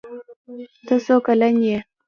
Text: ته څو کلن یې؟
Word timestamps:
ته 0.85 0.95
څو 1.05 1.15
کلن 1.25 1.55
یې؟ 1.67 1.77